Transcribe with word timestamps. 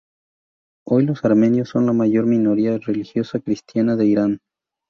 Hoy 0.87 1.05
los 1.05 1.23
armenios 1.25 1.69
son 1.69 1.85
la 1.85 1.93
mayor 1.93 2.25
minoría 2.25 2.75
religiosa 2.79 3.37
cristiana 3.39 3.95
de 3.95 4.07
Irán. 4.07 4.39